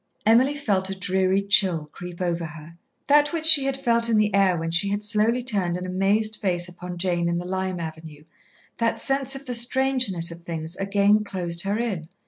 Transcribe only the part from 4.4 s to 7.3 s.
when she had slowly turned an amazed face upon Jane